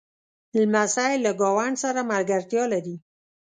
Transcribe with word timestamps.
لمسی 0.57 1.13
له 1.25 1.31
ګاونډ 1.41 1.75
سره 1.83 2.01
ملګرتیا 2.11 2.63
لري. 2.73 2.95